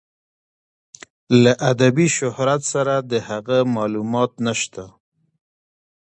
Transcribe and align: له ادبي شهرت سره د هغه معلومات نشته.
له 1.41 1.51
ادبي 1.71 2.07
شهرت 2.17 2.61
سره 2.73 2.93
د 3.11 3.13
هغه 3.29 3.57
معلومات 3.75 4.31
نشته. 4.45 4.83